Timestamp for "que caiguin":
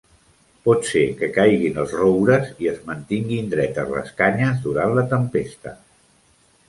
1.19-1.77